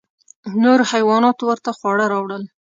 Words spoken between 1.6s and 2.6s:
خواړه راوړل.